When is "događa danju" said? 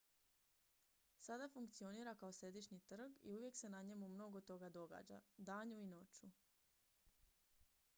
4.69-5.77